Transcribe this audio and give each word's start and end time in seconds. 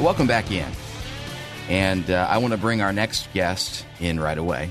Welcome 0.00 0.28
back 0.28 0.52
in. 0.52 0.70
And 1.68 2.08
uh, 2.08 2.28
I 2.30 2.38
want 2.38 2.52
to 2.52 2.56
bring 2.58 2.80
our 2.80 2.92
next 2.92 3.28
guest 3.34 3.84
in 3.98 4.20
right 4.20 4.38
away. 4.38 4.70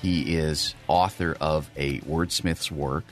He 0.00 0.36
is 0.36 0.76
author 0.86 1.36
of 1.40 1.68
a 1.76 1.98
wordsmith's 2.02 2.70
work. 2.70 3.02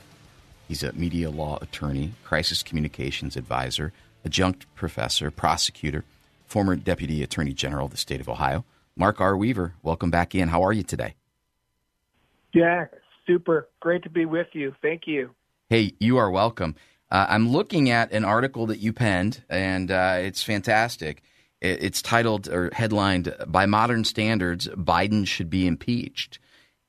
He's 0.69 0.81
a 0.81 0.93
media 0.93 1.29
law 1.29 1.59
attorney, 1.61 2.13
crisis 2.23 2.63
communications 2.63 3.35
advisor, 3.35 3.91
adjunct 4.23 4.73
professor, 4.75 5.29
prosecutor, 5.29 6.05
former 6.45 6.77
deputy 6.77 7.21
attorney 7.21 7.51
general 7.51 7.87
of 7.87 7.91
the 7.91 7.97
state 7.97 8.21
of 8.21 8.29
Ohio. 8.29 8.63
Mark 8.95 9.19
R. 9.19 9.35
Weaver, 9.35 9.73
welcome 9.83 10.09
back 10.09 10.33
in. 10.33 10.47
How 10.47 10.63
are 10.63 10.73
you 10.73 10.83
today? 10.83 11.15
Jack, 12.55 12.93
super. 13.27 13.67
Great 13.81 14.03
to 14.03 14.09
be 14.09 14.23
with 14.23 14.47
you. 14.53 14.73
Thank 14.81 15.01
you. 15.05 15.31
Hey, 15.69 15.91
you 15.99 16.15
are 16.17 16.31
welcome. 16.31 16.75
Uh, 17.11 17.25
I'm 17.29 17.49
looking 17.49 17.89
at 17.89 18.11
an 18.11 18.23
article 18.23 18.67
that 18.67 18.79
you 18.79 18.93
penned, 18.93 19.43
and 19.49 19.89
uh, 19.89 20.17
it's 20.19 20.43
fantastic. 20.43 21.23
It's 21.61 22.01
titled 22.01 22.47
or 22.47 22.69
headlined 22.71 23.35
"By 23.47 23.65
Modern 23.65 24.05
Standards, 24.05 24.67
Biden 24.69 25.27
Should 25.27 25.49
Be 25.49 25.67
Impeached." 25.67 26.39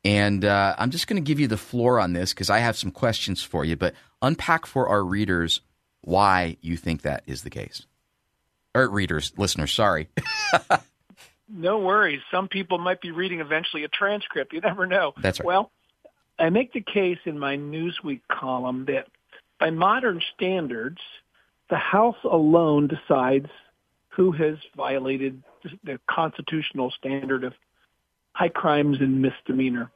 And 0.04 0.44
uh, 0.44 0.74
I'm 0.78 0.90
just 0.90 1.06
going 1.06 1.22
to 1.22 1.26
give 1.26 1.40
you 1.40 1.48
the 1.48 1.56
floor 1.56 1.98
on 2.00 2.12
this 2.12 2.32
because 2.32 2.50
I 2.50 2.58
have 2.58 2.76
some 2.76 2.90
questions 2.90 3.42
for 3.42 3.64
you. 3.64 3.76
But 3.76 3.94
unpack 4.22 4.66
for 4.66 4.88
our 4.88 5.02
readers 5.02 5.60
why 6.02 6.56
you 6.60 6.76
think 6.76 7.02
that 7.02 7.22
is 7.26 7.42
the 7.42 7.50
case, 7.50 7.86
or 8.74 8.88
readers, 8.88 9.32
listeners. 9.36 9.72
Sorry. 9.72 10.08
no 11.48 11.78
worries. 11.78 12.20
Some 12.30 12.48
people 12.48 12.78
might 12.78 13.00
be 13.00 13.10
reading 13.10 13.40
eventually 13.40 13.84
a 13.84 13.88
transcript. 13.88 14.52
You 14.52 14.60
never 14.60 14.86
know. 14.86 15.14
That's 15.18 15.40
right. 15.40 15.46
Well, 15.46 15.70
I 16.38 16.50
make 16.50 16.72
the 16.72 16.80
case 16.80 17.18
in 17.24 17.38
my 17.38 17.56
Newsweek 17.56 18.20
column 18.30 18.86
that 18.86 19.08
by 19.60 19.70
modern 19.70 20.20
standards, 20.34 20.98
the 21.68 21.76
House 21.76 22.16
alone 22.24 22.88
decides 22.88 23.50
who 24.08 24.32
has 24.32 24.56
violated 24.76 25.42
the 25.84 26.00
constitutional 26.08 26.90
standard 26.90 27.44
of 27.44 27.52
high 28.32 28.48
crimes 28.48 28.96
and 29.00 29.22
misdemeanor. 29.22 29.90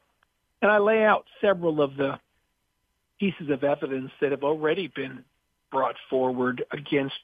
And 0.63 0.71
I 0.71 0.79
lay 0.79 1.03
out 1.03 1.25
several 1.41 1.81
of 1.81 1.97
the 1.97 2.21
pieces 3.19 3.49
of 3.49 3.65
evidence 3.65 4.11
that 4.21 4.31
have 4.31 4.45
already 4.45 4.89
been 4.89 5.25
brought 5.73 5.97
forward 6.11 6.65
against 6.71 7.15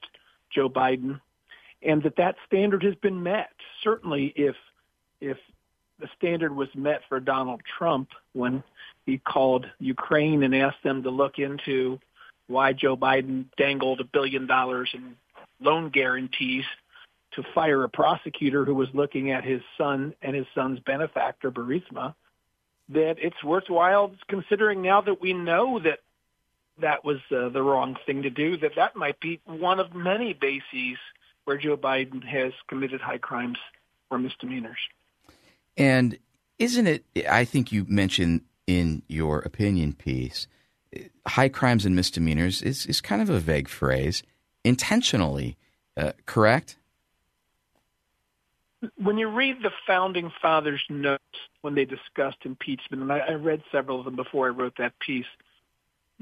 Joe 0.53 0.69
Biden 0.69 1.21
and 1.83 2.03
that 2.03 2.17
that 2.17 2.35
standard 2.47 2.83
has 2.83 2.95
been 2.95 3.23
met. 3.23 3.51
Certainly 3.83 4.33
if 4.35 4.55
if 5.19 5.37
the 5.99 6.09
standard 6.17 6.55
was 6.55 6.69
met 6.75 7.01
for 7.07 7.19
Donald 7.19 7.61
Trump 7.77 8.09
when 8.33 8.63
he 9.05 9.19
called 9.19 9.67
Ukraine 9.79 10.43
and 10.43 10.55
asked 10.55 10.83
them 10.83 11.03
to 11.03 11.11
look 11.11 11.37
into 11.37 11.99
why 12.51 12.73
Joe 12.73 12.97
Biden 12.97 13.45
dangled 13.57 13.99
a 13.99 14.03
billion 14.03 14.47
dollars 14.47 14.89
in 14.93 15.15
loan 15.59 15.89
guarantees 15.89 16.65
to 17.33 17.43
fire 17.55 17.83
a 17.83 17.89
prosecutor 17.89 18.65
who 18.65 18.75
was 18.75 18.89
looking 18.93 19.31
at 19.31 19.43
his 19.43 19.61
son 19.77 20.13
and 20.21 20.35
his 20.35 20.45
son's 20.53 20.79
benefactor, 20.79 21.51
Burisma, 21.51 22.13
that 22.89 23.15
it's 23.19 23.41
worthwhile 23.43 24.11
considering 24.27 24.81
now 24.81 25.01
that 25.01 25.21
we 25.21 25.33
know 25.33 25.79
that 25.79 25.99
that 26.79 27.05
was 27.05 27.19
uh, 27.31 27.49
the 27.49 27.61
wrong 27.61 27.95
thing 28.05 28.23
to 28.23 28.29
do, 28.29 28.57
that 28.57 28.75
that 28.75 28.95
might 28.95 29.19
be 29.19 29.39
one 29.45 29.79
of 29.79 29.93
many 29.93 30.33
bases 30.33 30.97
where 31.45 31.57
Joe 31.57 31.77
Biden 31.77 32.23
has 32.23 32.53
committed 32.67 33.01
high 33.01 33.17
crimes 33.17 33.57
or 34.09 34.17
misdemeanors. 34.17 34.79
And 35.77 36.17
isn't 36.59 36.87
it, 36.87 37.05
I 37.29 37.45
think 37.45 37.71
you 37.71 37.85
mentioned 37.87 38.41
in 38.67 39.03
your 39.07 39.39
opinion 39.39 39.93
piece, 39.93 40.47
high 41.27 41.49
crimes 41.49 41.85
and 41.85 41.95
misdemeanors 41.95 42.61
is, 42.61 42.85
is 42.85 43.01
kind 43.01 43.21
of 43.21 43.29
a 43.29 43.39
vague 43.39 43.67
phrase, 43.67 44.23
intentionally, 44.63 45.57
uh, 45.97 46.11
correct? 46.25 46.77
When 48.97 49.17
you 49.17 49.27
read 49.27 49.57
the 49.61 49.71
founding 49.85 50.31
fathers' 50.41 50.83
notes 50.89 51.23
when 51.61 51.75
they 51.75 51.85
discussed 51.85 52.39
impeachment, 52.45 53.03
and 53.03 53.11
I, 53.11 53.19
I 53.19 53.33
read 53.33 53.61
several 53.71 53.99
of 53.99 54.05
them 54.05 54.15
before 54.15 54.47
I 54.47 54.49
wrote 54.49 54.77
that 54.77 54.97
piece, 54.99 55.27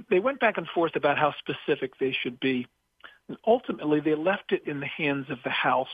they 0.09 0.19
went 0.19 0.39
back 0.39 0.57
and 0.57 0.67
forth 0.67 0.95
about 0.95 1.17
how 1.17 1.33
specific 1.39 1.97
they 1.99 2.11
should 2.11 2.39
be. 2.39 2.67
And 3.27 3.37
ultimately, 3.45 3.99
they 3.99 4.15
left 4.15 4.51
it 4.51 4.63
in 4.65 4.79
the 4.79 4.87
hands 4.87 5.29
of 5.29 5.39
the 5.43 5.49
House. 5.49 5.89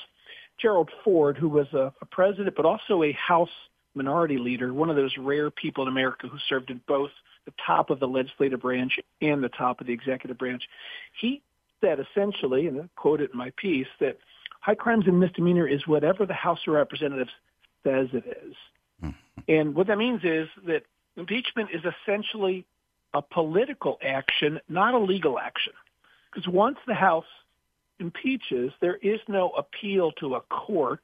Gerald 0.57 0.89
Ford, 1.03 1.37
who 1.37 1.49
was 1.49 1.67
a, 1.73 1.93
a 2.01 2.05
president 2.05 2.55
but 2.55 2.65
also 2.65 3.03
a 3.03 3.11
House 3.11 3.49
minority 3.95 4.37
leader, 4.37 4.73
one 4.73 4.89
of 4.89 4.95
those 4.95 5.17
rare 5.17 5.49
people 5.49 5.83
in 5.83 5.87
America 5.87 6.27
who 6.27 6.37
served 6.49 6.69
in 6.69 6.81
both 6.87 7.11
the 7.45 7.53
top 7.65 7.89
of 7.89 7.99
the 7.99 8.07
legislative 8.07 8.61
branch 8.61 8.99
and 9.21 9.43
the 9.43 9.49
top 9.49 9.79
of 9.81 9.87
the 9.87 9.93
executive 9.93 10.37
branch. 10.37 10.63
He 11.19 11.41
said 11.81 11.99
essentially, 11.99 12.67
and 12.67 12.81
I 12.81 12.89
quote 12.95 13.21
it 13.21 13.31
in 13.31 13.37
my 13.37 13.51
piece, 13.57 13.87
that 13.99 14.17
high 14.61 14.75
crimes 14.75 15.05
and 15.07 15.19
misdemeanor 15.19 15.67
is 15.67 15.85
whatever 15.87 16.25
the 16.25 16.33
House 16.33 16.59
of 16.67 16.73
Representatives 16.73 17.31
says 17.83 18.07
it 18.13 18.25
is. 18.45 18.55
Mm-hmm. 19.03 19.41
And 19.47 19.75
what 19.75 19.87
that 19.87 19.97
means 19.97 20.21
is 20.23 20.47
that 20.65 20.83
impeachment 21.15 21.69
is 21.71 21.81
essentially 21.85 22.65
a 23.13 23.21
political 23.21 23.97
action, 24.03 24.59
not 24.67 24.93
a 24.93 24.99
legal 24.99 25.39
action. 25.39 25.73
Because 26.33 26.47
once 26.47 26.77
the 26.87 26.95
House 26.95 27.25
impeaches, 27.99 28.71
there 28.81 28.97
is 28.97 29.19
no 29.27 29.51
appeal 29.51 30.11
to 30.13 30.35
a 30.35 30.41
court, 30.41 31.03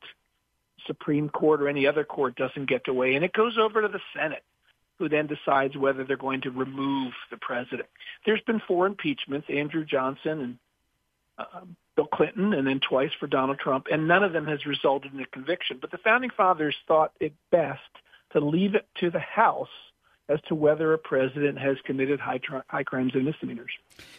Supreme 0.87 1.29
Court 1.29 1.61
or 1.61 1.67
any 1.67 1.87
other 1.87 2.03
court 2.03 2.35
doesn't 2.35 2.69
get 2.69 2.85
to 2.85 2.93
weigh, 2.93 3.15
and 3.15 3.25
it 3.25 3.33
goes 3.33 3.57
over 3.57 3.81
to 3.81 3.87
the 3.87 4.01
Senate 4.15 4.43
who 4.99 5.09
then 5.09 5.25
decides 5.25 5.75
whether 5.75 6.03
they're 6.03 6.15
going 6.15 6.41
to 6.41 6.51
remove 6.51 7.13
the 7.31 7.37
president. 7.37 7.89
There's 8.23 8.41
been 8.41 8.61
four 8.67 8.85
impeachments, 8.85 9.47
Andrew 9.49 9.83
Johnson 9.83 10.41
and 10.41 10.57
uh, 11.39 11.61
Bill 11.95 12.05
Clinton, 12.05 12.53
and 12.53 12.67
then 12.67 12.79
twice 12.79 13.09
for 13.19 13.25
Donald 13.25 13.57
Trump, 13.57 13.87
and 13.91 14.07
none 14.07 14.23
of 14.23 14.31
them 14.31 14.45
has 14.45 14.65
resulted 14.65 15.11
in 15.11 15.19
a 15.19 15.25
conviction. 15.25 15.79
But 15.81 15.89
the 15.89 15.97
founding 15.97 16.29
fathers 16.29 16.75
thought 16.87 17.13
it 17.19 17.33
best 17.51 17.81
to 18.33 18.39
leave 18.39 18.75
it 18.75 18.87
to 18.99 19.09
the 19.09 19.19
House 19.19 19.69
as 20.31 20.39
to 20.47 20.55
whether 20.55 20.93
a 20.93 20.97
president 20.97 21.59
has 21.59 21.77
committed 21.85 22.19
high, 22.19 22.39
high 22.67 22.83
crimes 22.83 23.11
and 23.13 23.25
misdemeanors. 23.25 23.71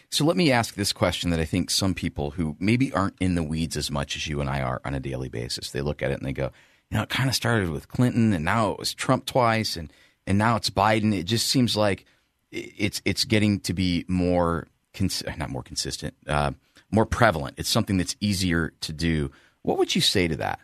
So 0.09 0.25
let 0.25 0.37
me 0.37 0.51
ask 0.51 0.75
this 0.75 0.93
question 0.93 1.29
that 1.31 1.39
I 1.39 1.45
think 1.45 1.69
some 1.69 1.93
people 1.93 2.31
who 2.31 2.55
maybe 2.59 2.93
aren't 2.93 3.15
in 3.19 3.35
the 3.35 3.43
weeds 3.43 3.75
as 3.77 3.89
much 3.89 4.15
as 4.15 4.27
you 4.27 4.39
and 4.39 4.49
I 4.49 4.61
are 4.61 4.81
on 4.85 4.93
a 4.93 4.99
daily 4.99 5.29
basis, 5.29 5.71
they 5.71 5.81
look 5.81 6.01
at 6.01 6.11
it 6.11 6.19
and 6.19 6.25
they 6.25 6.33
go, 6.33 6.51
you 6.91 6.97
know, 6.97 7.03
it 7.03 7.09
kind 7.09 7.29
of 7.29 7.35
started 7.35 7.69
with 7.69 7.87
Clinton 7.87 8.33
and 8.33 8.45
now 8.45 8.71
it 8.71 8.79
was 8.79 8.93
Trump 8.93 9.25
twice 9.25 9.75
and 9.75 9.91
and 10.25 10.37
now 10.37 10.55
it's 10.55 10.69
Biden. 10.69 11.13
It 11.13 11.23
just 11.23 11.47
seems 11.47 11.75
like 11.75 12.05
it's 12.51 13.01
it's 13.03 13.25
getting 13.25 13.59
to 13.61 13.73
be 13.73 14.05
more 14.07 14.67
cons- 14.93 15.23
not 15.37 15.49
more 15.49 15.63
consistent, 15.63 16.13
uh, 16.27 16.51
more 16.91 17.05
prevalent. 17.05 17.55
It's 17.57 17.69
something 17.69 17.97
that's 17.97 18.15
easier 18.19 18.73
to 18.81 18.93
do. 18.93 19.31
What 19.63 19.77
would 19.79 19.95
you 19.95 20.01
say 20.01 20.27
to 20.27 20.35
that? 20.37 20.59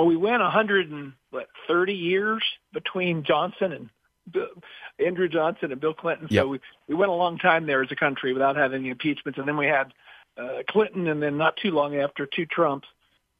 Well, 0.00 0.08
we 0.08 0.16
went 0.16 0.40
130 0.40 1.92
years 1.92 2.42
between 2.72 3.22
Johnson 3.22 3.72
and 3.72 3.90
Bill, 4.32 4.46
Andrew 4.98 5.28
Johnson 5.28 5.72
and 5.72 5.78
Bill 5.78 5.92
Clinton. 5.92 6.26
So 6.30 6.48
we 6.48 6.58
we 6.88 6.94
went 6.94 7.10
a 7.10 7.14
long 7.14 7.36
time 7.36 7.66
there 7.66 7.82
as 7.82 7.92
a 7.92 7.96
country 7.96 8.32
without 8.32 8.56
having 8.56 8.80
any 8.80 8.88
impeachments, 8.88 9.38
and 9.38 9.46
then 9.46 9.58
we 9.58 9.66
had 9.66 9.92
uh, 10.38 10.62
Clinton, 10.70 11.08
and 11.08 11.22
then 11.22 11.36
not 11.36 11.58
too 11.58 11.70
long 11.70 11.96
after, 11.96 12.24
two 12.24 12.46
Trumps. 12.46 12.88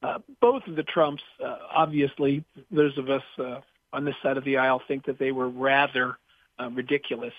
Uh, 0.03 0.19
both 0.43 0.67
of 0.67 0.77
the 0.77 0.83
Trumps, 0.83 1.23
uh, 1.43 1.57
obviously, 1.75 2.45
those 2.71 2.99
of 2.99 3.09
us 3.09 3.23
uh, 3.39 3.61
on 3.95 4.05
this 4.05 4.17
side 4.23 4.37
of 4.37 4.45
the 4.45 4.59
aisle 4.59 4.83
think 4.87 5.07
that 5.07 5.19
they 5.19 5.33
were 5.33 5.49
rather 5.49 6.19
uh, 6.59 6.69
ridiculous. 6.69 7.33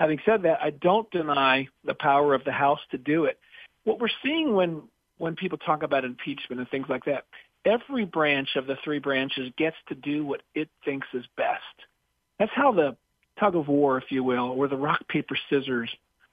Having 0.00 0.18
said 0.26 0.42
that, 0.42 0.58
I 0.60 0.70
don't 0.70 1.08
deny 1.12 1.68
the 1.84 1.94
power 1.94 2.34
of 2.34 2.42
the 2.42 2.50
House 2.50 2.80
to 2.90 2.98
do 2.98 3.26
it. 3.26 3.38
What 3.84 4.00
we're 4.00 4.08
seeing 4.24 4.52
when 4.52 4.82
when 5.18 5.36
people 5.36 5.58
talk 5.58 5.84
about 5.84 6.04
impeachment 6.04 6.58
and 6.58 6.68
things 6.68 6.86
like 6.88 7.04
that, 7.04 7.24
every 7.64 8.04
branch 8.04 8.56
of 8.56 8.66
the 8.66 8.76
three 8.84 8.98
branches 8.98 9.52
gets 9.56 9.76
to 9.88 9.94
do 9.94 10.24
what 10.24 10.42
it 10.54 10.68
thinks 10.84 11.06
is 11.14 11.24
best. 11.36 11.62
That's 12.38 12.52
how 12.54 12.72
the 12.72 12.96
tug 13.38 13.56
of 13.56 13.68
war, 13.68 13.98
if 13.98 14.10
you 14.10 14.22
will, 14.22 14.50
or 14.50 14.68
the 14.68 14.76
rock 14.76 15.06
paper 15.08 15.36
scissors 15.48 15.90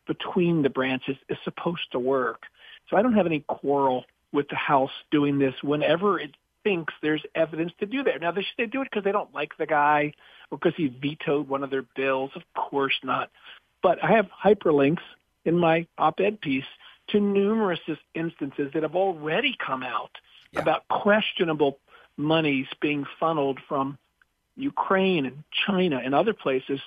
between 0.07 0.62
the 0.62 0.69
branches 0.69 1.16
is 1.30 1.38
supposed 1.44 1.92
to 1.92 2.00
work. 2.00 2.44
So 2.89 2.98
I 2.98 3.01
don't 3.01 3.13
have 3.13 3.25
any 3.25 3.42
quarrel 3.42 4.06
with 4.31 4.48
the 4.50 4.56
House 4.56 4.92
doing 5.12 5.39
this 5.39 5.56
whenever 5.62 6.19
it 6.19 6.31
thinks 6.63 6.94
there's 7.01 7.24
evidence 7.36 7.72
to 7.80 7.86
do 7.86 8.04
that. 8.04 8.22
Now, 8.22 8.31
they, 8.31 8.42
should 8.42 8.57
they 8.57 8.66
do 8.66 8.81
it 8.81 8.89
because 8.92 9.04
they 9.04 9.12
don't 9.12 9.33
like 9.33 9.57
the 9.57 9.66
guy 9.66 10.13
or 10.50 10.57
because 10.57 10.75
he 10.75 10.88
vetoed 10.88 11.48
one 11.48 11.63
of 11.63 11.69
their 11.69 11.86
bills? 11.95 12.31
Of 12.36 12.44
course 12.56 12.94
not. 13.04 13.31
But 13.81 14.04
I 14.04 14.12
have 14.12 14.28
hyperlinks 14.44 15.01
in 15.45 15.57
my 15.57 15.88
op-ed 15.98 16.42
piece 16.42 16.66
to 17.10 17.19
numerous 17.19 17.80
instances 18.13 18.72
that 18.74 18.83
have 18.83 18.95
already 18.95 19.56
come 19.66 19.83
out 19.83 20.12
yeah. 20.51 20.62
about 20.62 20.88
questionable 20.88 21.80
monies 22.18 22.68
being 22.81 23.06
funneled 23.19 23.59
from 23.68 23.98
Ukraine 24.56 25.25
and 25.25 25.44
China 25.65 26.01
and 26.03 26.13
other 26.13 26.33
places 26.33 26.80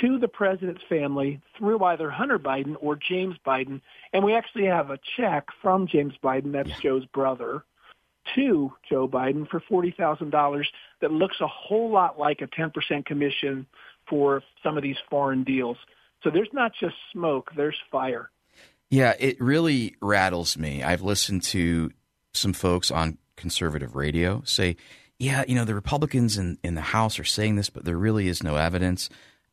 to 0.00 0.18
the 0.18 0.28
president's 0.28 0.82
family 0.88 1.40
through 1.56 1.82
either 1.84 2.10
Hunter 2.10 2.38
Biden 2.38 2.76
or 2.80 2.96
James 2.96 3.36
Biden. 3.44 3.80
And 4.12 4.24
we 4.24 4.34
actually 4.34 4.66
have 4.66 4.90
a 4.90 4.98
check 5.16 5.48
from 5.62 5.86
James 5.86 6.14
Biden, 6.22 6.52
that's 6.52 6.68
yeah. 6.68 6.80
Joe's 6.80 7.06
brother, 7.06 7.64
to 8.34 8.72
Joe 8.88 9.08
Biden 9.08 9.48
for 9.48 9.60
$40,000 9.60 10.64
that 11.00 11.10
looks 11.10 11.40
a 11.40 11.46
whole 11.46 11.90
lot 11.90 12.18
like 12.18 12.40
a 12.40 12.46
10% 12.46 13.04
commission 13.04 13.66
for 14.08 14.42
some 14.62 14.76
of 14.76 14.82
these 14.82 14.98
foreign 15.08 15.42
deals. 15.42 15.76
So 16.22 16.30
there's 16.30 16.52
not 16.52 16.72
just 16.78 16.94
smoke, 17.12 17.50
there's 17.56 17.78
fire. 17.90 18.30
Yeah, 18.90 19.14
it 19.18 19.40
really 19.40 19.96
rattles 20.02 20.58
me. 20.58 20.82
I've 20.82 21.02
listened 21.02 21.42
to 21.44 21.92
some 22.32 22.52
folks 22.52 22.90
on 22.90 23.18
conservative 23.36 23.96
radio 23.96 24.42
say, 24.44 24.76
yeah, 25.18 25.44
you 25.46 25.54
know, 25.54 25.64
the 25.64 25.74
Republicans 25.74 26.38
in, 26.38 26.58
in 26.62 26.74
the 26.74 26.80
House 26.80 27.18
are 27.18 27.24
saying 27.24 27.56
this, 27.56 27.70
but 27.70 27.84
there 27.84 27.96
really 27.96 28.28
is 28.28 28.42
no 28.42 28.56
evidence. 28.56 29.10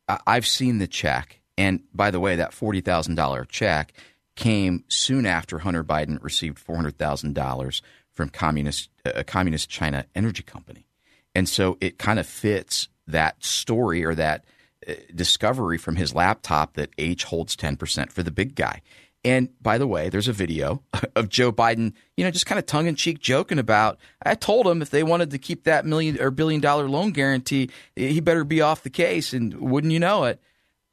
I've 0.08 0.46
seen 0.46 0.78
the 0.78 0.86
check. 0.86 1.40
And 1.58 1.80
by 1.92 2.10
the 2.10 2.20
way, 2.20 2.36
that 2.36 2.52
$40,000 2.52 3.48
check 3.48 3.92
came 4.36 4.84
soon 4.88 5.26
after 5.26 5.58
Hunter 5.58 5.84
Biden 5.84 6.22
received 6.22 6.64
$400,000 6.64 7.82
from 8.12 8.28
communist, 8.30 8.88
a 9.04 9.24
communist 9.24 9.68
China 9.68 10.06
energy 10.14 10.42
company. 10.42 10.86
And 11.34 11.48
so 11.48 11.76
it 11.80 11.98
kind 11.98 12.18
of 12.18 12.26
fits 12.26 12.88
that 13.06 13.44
story 13.44 14.04
or 14.04 14.14
that 14.14 14.44
uh, 14.88 14.94
discovery 15.14 15.78
from 15.78 15.96
his 15.96 16.14
laptop 16.14 16.74
that 16.74 16.90
H 16.98 17.24
holds 17.24 17.56
10% 17.56 18.10
for 18.10 18.22
the 18.22 18.30
big 18.30 18.54
guy. 18.54 18.80
And 19.24 19.48
by 19.60 19.78
the 19.78 19.86
way, 19.86 20.08
there's 20.08 20.28
a 20.28 20.32
video 20.32 20.82
of 21.16 21.28
Joe 21.28 21.52
Biden, 21.52 21.92
you 22.16 22.24
know, 22.24 22.30
just 22.30 22.46
kind 22.46 22.58
of 22.58 22.66
tongue 22.66 22.86
in 22.86 22.94
cheek 22.94 23.18
joking 23.18 23.58
about. 23.58 23.98
I 24.22 24.34
told 24.34 24.66
him 24.66 24.80
if 24.80 24.90
they 24.90 25.02
wanted 25.02 25.30
to 25.32 25.38
keep 25.38 25.64
that 25.64 25.84
million 25.84 26.20
or 26.20 26.30
billion 26.30 26.60
dollar 26.60 26.88
loan 26.88 27.10
guarantee, 27.10 27.70
he 27.96 28.20
better 28.20 28.44
be 28.44 28.60
off 28.60 28.82
the 28.82 28.90
case. 28.90 29.32
And 29.32 29.54
wouldn't 29.54 29.92
you 29.92 29.98
know 29.98 30.24
it? 30.24 30.40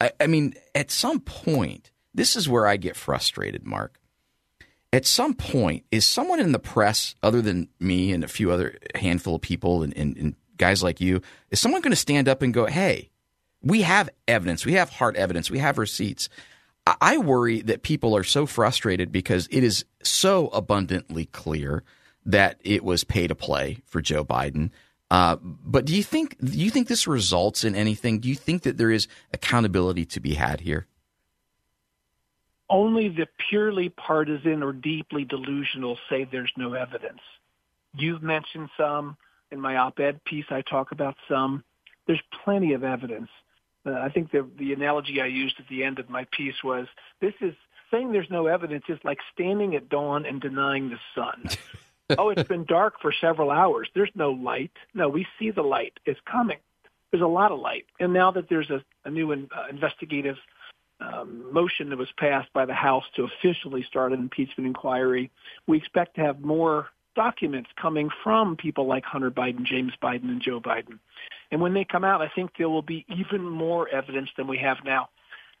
I, 0.00 0.10
I 0.20 0.26
mean, 0.26 0.54
at 0.74 0.90
some 0.90 1.20
point, 1.20 1.90
this 2.14 2.36
is 2.36 2.48
where 2.48 2.66
I 2.66 2.76
get 2.76 2.96
frustrated, 2.96 3.64
Mark. 3.64 4.00
At 4.92 5.06
some 5.06 5.34
point, 5.34 5.84
is 5.90 6.06
someone 6.06 6.40
in 6.40 6.52
the 6.52 6.58
press, 6.58 7.14
other 7.22 7.42
than 7.42 7.68
me 7.78 8.12
and 8.12 8.24
a 8.24 8.28
few 8.28 8.50
other 8.50 8.76
handful 8.94 9.36
of 9.36 9.42
people 9.42 9.82
and, 9.82 9.96
and, 9.96 10.16
and 10.16 10.34
guys 10.56 10.82
like 10.82 11.00
you, 11.00 11.20
is 11.50 11.60
someone 11.60 11.82
going 11.82 11.92
to 11.92 11.96
stand 11.96 12.28
up 12.28 12.42
and 12.42 12.54
go, 12.54 12.66
hey, 12.66 13.10
we 13.62 13.82
have 13.82 14.08
evidence, 14.26 14.64
we 14.64 14.74
have 14.74 14.90
hard 14.90 15.16
evidence, 15.16 15.50
we 15.50 15.58
have 15.58 15.78
receipts 15.78 16.28
I 16.86 17.18
worry 17.18 17.62
that 17.62 17.82
people 17.82 18.16
are 18.16 18.24
so 18.24 18.46
frustrated 18.46 19.10
because 19.10 19.48
it 19.50 19.64
is 19.64 19.84
so 20.02 20.48
abundantly 20.48 21.26
clear 21.26 21.82
that 22.24 22.60
it 22.62 22.84
was 22.84 23.02
pay 23.02 23.26
to 23.26 23.34
play 23.34 23.78
for 23.86 24.00
Joe 24.00 24.24
Biden. 24.24 24.70
Uh, 25.10 25.36
but 25.42 25.84
do 25.84 25.94
you 25.96 26.02
think 26.02 26.36
do 26.38 26.58
you 26.58 26.70
think 26.70 26.88
this 26.88 27.06
results 27.06 27.64
in 27.64 27.74
anything? 27.74 28.18
Do 28.18 28.28
you 28.28 28.34
think 28.34 28.62
that 28.62 28.76
there 28.76 28.90
is 28.90 29.06
accountability 29.32 30.04
to 30.06 30.20
be 30.20 30.34
had 30.34 30.60
here? 30.60 30.86
Only 32.68 33.08
the 33.08 33.28
purely 33.48 33.88
partisan 33.88 34.62
or 34.62 34.72
deeply 34.72 35.24
delusional 35.24 35.98
say 36.10 36.24
there's 36.24 36.52
no 36.56 36.74
evidence. 36.74 37.20
You've 37.94 38.22
mentioned 38.22 38.68
some 38.76 39.16
in 39.52 39.60
my 39.60 39.76
op-ed 39.76 40.24
piece. 40.24 40.46
I 40.50 40.62
talk 40.62 40.90
about 40.90 41.14
some. 41.28 41.62
There's 42.08 42.22
plenty 42.44 42.72
of 42.72 42.82
evidence. 42.82 43.28
Uh, 43.86 43.92
I 43.92 44.08
think 44.08 44.32
the 44.32 44.48
the 44.58 44.72
analogy 44.72 45.20
I 45.20 45.26
used 45.26 45.56
at 45.58 45.68
the 45.68 45.84
end 45.84 45.98
of 45.98 46.10
my 46.10 46.26
piece 46.36 46.62
was 46.64 46.86
this 47.20 47.34
is 47.40 47.54
saying 47.90 48.12
there's 48.12 48.30
no 48.30 48.46
evidence 48.46 48.84
is 48.88 48.98
like 49.04 49.18
standing 49.32 49.76
at 49.76 49.88
dawn 49.88 50.26
and 50.26 50.40
denying 50.40 50.90
the 50.90 50.98
sun. 51.14 51.48
oh, 52.18 52.30
it's 52.30 52.48
been 52.48 52.64
dark 52.64 53.00
for 53.00 53.12
several 53.20 53.50
hours. 53.50 53.88
There's 53.94 54.10
no 54.14 54.30
light. 54.30 54.72
No, 54.94 55.08
we 55.08 55.26
see 55.38 55.50
the 55.50 55.62
light. 55.62 55.98
It's 56.04 56.20
coming. 56.30 56.58
There's 57.10 57.22
a 57.22 57.26
lot 57.26 57.52
of 57.52 57.60
light. 57.60 57.86
And 58.00 58.12
now 58.12 58.32
that 58.32 58.48
there's 58.48 58.70
a, 58.70 58.82
a 59.04 59.10
new 59.10 59.30
in, 59.32 59.48
uh, 59.56 59.66
investigative 59.70 60.36
um, 61.00 61.52
motion 61.52 61.90
that 61.90 61.98
was 61.98 62.08
passed 62.18 62.52
by 62.52 62.64
the 62.64 62.74
House 62.74 63.04
to 63.14 63.24
officially 63.24 63.84
start 63.84 64.12
an 64.12 64.18
impeachment 64.18 64.66
inquiry, 64.66 65.30
we 65.66 65.78
expect 65.78 66.16
to 66.16 66.22
have 66.22 66.40
more 66.40 66.88
documents 67.16 67.70
coming 67.80 68.08
from 68.22 68.56
people 68.56 68.86
like 68.86 69.04
Hunter 69.04 69.32
Biden, 69.32 69.64
James 69.64 69.92
Biden, 70.00 70.28
and 70.28 70.40
Joe 70.40 70.60
Biden. 70.60 71.00
And 71.50 71.60
when 71.60 71.74
they 71.74 71.84
come 71.84 72.04
out, 72.04 72.22
I 72.22 72.30
think 72.32 72.52
there 72.56 72.68
will 72.68 72.82
be 72.82 73.04
even 73.08 73.42
more 73.42 73.88
evidence 73.88 74.30
than 74.36 74.46
we 74.46 74.58
have 74.58 74.76
now. 74.84 75.08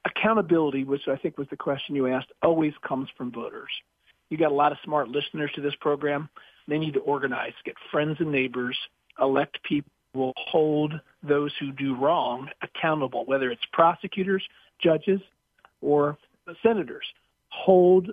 Accountability, 0.04 0.84
which 0.84 1.08
I 1.08 1.16
think 1.16 1.36
was 1.36 1.48
the 1.50 1.56
question 1.56 1.96
you 1.96 2.06
asked, 2.06 2.30
always 2.42 2.74
comes 2.86 3.08
from 3.16 3.32
voters. 3.32 3.70
You 4.30 4.36
got 4.36 4.52
a 4.52 4.54
lot 4.54 4.70
of 4.70 4.78
smart 4.84 5.08
listeners 5.08 5.50
to 5.54 5.60
this 5.60 5.74
program. 5.80 6.28
They 6.68 6.78
need 6.78 6.94
to 6.94 7.00
organize, 7.00 7.52
get 7.64 7.74
friends 7.90 8.16
and 8.20 8.30
neighbors, 8.30 8.76
elect 9.20 9.58
people 9.62 9.90
who 10.12 10.20
will 10.20 10.34
hold 10.36 11.00
those 11.22 11.52
who 11.58 11.72
do 11.72 11.96
wrong 11.96 12.48
accountable, 12.62 13.24
whether 13.26 13.50
it's 13.50 13.62
prosecutors, 13.72 14.44
judges, 14.80 15.20
or 15.80 16.18
senators. 16.62 17.06
Hold 17.48 18.10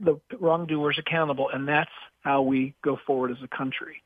the 0.00 0.20
wrongdoers 0.40 0.98
accountable, 0.98 1.48
and 1.50 1.66
that's 1.68 1.90
how 2.24 2.42
we 2.42 2.74
go 2.82 2.98
forward 3.06 3.30
as 3.30 3.36
a 3.42 3.56
country. 3.56 4.02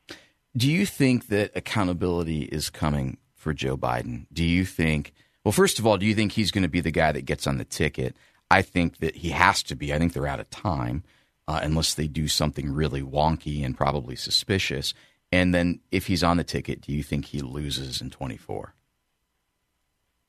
Do 0.55 0.69
you 0.69 0.85
think 0.85 1.27
that 1.27 1.51
accountability 1.55 2.43
is 2.43 2.69
coming 2.69 3.17
for 3.35 3.53
Joe 3.53 3.77
Biden? 3.77 4.25
Do 4.31 4.43
you 4.43 4.65
think, 4.65 5.13
well, 5.43 5.51
first 5.51 5.79
of 5.79 5.87
all, 5.87 5.97
do 5.97 6.05
you 6.05 6.13
think 6.13 6.33
he's 6.33 6.51
going 6.51 6.63
to 6.63 6.69
be 6.69 6.81
the 6.81 6.91
guy 6.91 7.11
that 7.11 7.25
gets 7.25 7.47
on 7.47 7.57
the 7.57 7.65
ticket? 7.65 8.15
I 8.51 8.61
think 8.61 8.97
that 8.97 9.15
he 9.17 9.29
has 9.29 9.63
to 9.63 9.75
be. 9.75 9.93
I 9.93 9.99
think 9.99 10.13
they're 10.13 10.27
out 10.27 10.39
of 10.39 10.49
time 10.49 11.03
uh, 11.47 11.61
unless 11.63 11.93
they 11.93 12.07
do 12.07 12.27
something 12.27 12.73
really 12.73 13.01
wonky 13.01 13.63
and 13.63 13.77
probably 13.77 14.15
suspicious. 14.15 14.93
And 15.31 15.53
then 15.53 15.79
if 15.91 16.07
he's 16.07 16.23
on 16.23 16.37
the 16.37 16.43
ticket, 16.43 16.81
do 16.81 16.91
you 16.91 17.03
think 17.03 17.25
he 17.25 17.41
loses 17.41 18.01
in 18.01 18.09
24? 18.09 18.73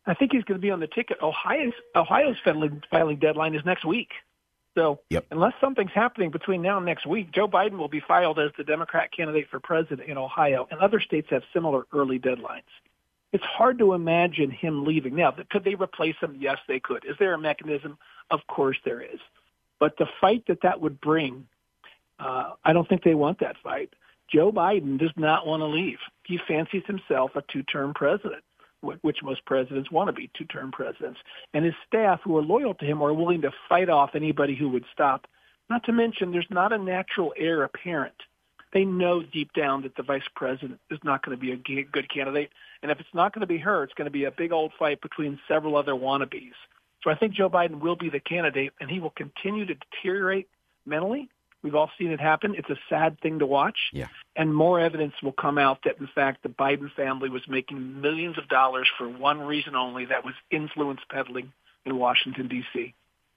I 0.06 0.14
think 0.14 0.32
he's 0.32 0.44
going 0.44 0.60
to 0.60 0.62
be 0.62 0.70
on 0.70 0.80
the 0.80 0.86
ticket. 0.86 1.18
Ohio's 1.22 1.74
Ohio's 1.94 2.36
filing, 2.44 2.82
filing 2.90 3.18
deadline 3.18 3.54
is 3.54 3.64
next 3.64 3.84
week. 3.84 4.10
So 4.76 5.00
yep. 5.10 5.26
unless 5.30 5.54
something's 5.60 5.90
happening 5.92 6.30
between 6.30 6.62
now 6.62 6.76
and 6.76 6.86
next 6.86 7.06
week, 7.06 7.32
Joe 7.32 7.48
Biden 7.48 7.76
will 7.76 7.88
be 7.88 8.00
filed 8.00 8.38
as 8.38 8.50
the 8.56 8.64
Democrat 8.64 9.10
candidate 9.12 9.48
for 9.50 9.58
president 9.58 10.08
in 10.08 10.16
Ohio, 10.16 10.68
and 10.70 10.80
other 10.80 11.00
states 11.00 11.28
have 11.30 11.42
similar 11.52 11.86
early 11.92 12.18
deadlines. 12.18 12.62
It's 13.32 13.44
hard 13.44 13.78
to 13.78 13.94
imagine 13.94 14.50
him 14.50 14.84
leaving. 14.84 15.14
Now, 15.14 15.34
could 15.50 15.64
they 15.64 15.74
replace 15.74 16.16
him? 16.20 16.36
Yes, 16.38 16.58
they 16.66 16.80
could. 16.80 17.04
Is 17.04 17.16
there 17.18 17.34
a 17.34 17.38
mechanism? 17.38 17.98
Of 18.30 18.40
course 18.46 18.76
there 18.84 19.00
is. 19.00 19.20
But 19.78 19.96
the 19.98 20.06
fight 20.20 20.44
that 20.48 20.62
that 20.62 20.80
would 20.80 21.00
bring, 21.00 21.46
uh, 22.18 22.52
I 22.64 22.72
don't 22.72 22.88
think 22.88 23.02
they 23.02 23.14
want 23.14 23.40
that 23.40 23.56
fight. 23.62 23.94
Joe 24.32 24.52
Biden 24.52 24.98
does 24.98 25.12
not 25.16 25.46
want 25.46 25.60
to 25.60 25.66
leave. 25.66 25.98
He 26.24 26.38
fancies 26.46 26.84
himself 26.86 27.32
a 27.34 27.42
two-term 27.42 27.94
president 27.94 28.44
which 28.82 29.18
most 29.22 29.44
presidents 29.44 29.90
want 29.90 30.08
to 30.08 30.12
be 30.12 30.30
two-term 30.36 30.72
presidents. 30.72 31.20
And 31.52 31.64
his 31.64 31.74
staff, 31.86 32.20
who 32.24 32.36
are 32.38 32.42
loyal 32.42 32.74
to 32.74 32.84
him, 32.84 33.02
are 33.02 33.12
willing 33.12 33.42
to 33.42 33.50
fight 33.68 33.88
off 33.88 34.10
anybody 34.14 34.54
who 34.54 34.68
would 34.70 34.84
stop. 34.92 35.26
Not 35.68 35.84
to 35.84 35.92
mention, 35.92 36.32
there's 36.32 36.46
not 36.50 36.72
a 36.72 36.78
natural 36.78 37.32
heir 37.36 37.62
apparent. 37.62 38.14
They 38.72 38.84
know 38.84 39.22
deep 39.22 39.52
down 39.52 39.82
that 39.82 39.96
the 39.96 40.02
vice 40.02 40.28
president 40.36 40.80
is 40.90 40.98
not 41.02 41.24
going 41.24 41.36
to 41.36 41.40
be 41.40 41.52
a 41.52 41.84
good 41.84 42.12
candidate. 42.12 42.50
And 42.82 42.90
if 42.90 43.00
it's 43.00 43.14
not 43.14 43.34
going 43.34 43.40
to 43.40 43.46
be 43.46 43.58
her, 43.58 43.82
it's 43.82 43.94
going 43.94 44.06
to 44.06 44.12
be 44.12 44.24
a 44.24 44.30
big 44.30 44.52
old 44.52 44.72
fight 44.78 45.00
between 45.00 45.40
several 45.48 45.76
other 45.76 45.92
wannabes. 45.92 46.52
So 47.02 47.10
I 47.10 47.14
think 47.14 47.32
Joe 47.34 47.50
Biden 47.50 47.80
will 47.80 47.96
be 47.96 48.10
the 48.10 48.20
candidate, 48.20 48.72
and 48.80 48.90
he 48.90 49.00
will 49.00 49.10
continue 49.10 49.66
to 49.66 49.74
deteriorate 49.74 50.48
mentally 50.86 51.28
We've 51.62 51.74
all 51.74 51.90
seen 51.98 52.10
it 52.10 52.20
happen. 52.20 52.54
It's 52.56 52.70
a 52.70 52.78
sad 52.88 53.20
thing 53.20 53.40
to 53.40 53.46
watch. 53.46 53.76
Yeah. 53.92 54.06
And 54.34 54.54
more 54.54 54.80
evidence 54.80 55.14
will 55.22 55.32
come 55.32 55.58
out 55.58 55.80
that, 55.84 55.98
in 55.98 56.08
fact, 56.14 56.42
the 56.42 56.48
Biden 56.48 56.90
family 56.92 57.28
was 57.28 57.42
making 57.48 58.00
millions 58.00 58.38
of 58.38 58.48
dollars 58.48 58.88
for 58.96 59.08
one 59.08 59.40
reason 59.40 59.74
only 59.76 60.06
that 60.06 60.24
was 60.24 60.34
influence 60.50 61.00
peddling 61.10 61.52
in 61.84 61.96
Washington, 61.96 62.48
D.C. 62.48 62.94